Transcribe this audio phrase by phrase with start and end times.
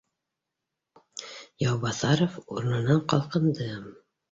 [1.67, 3.71] Яубаҫаров урынынан ҡалҡынды: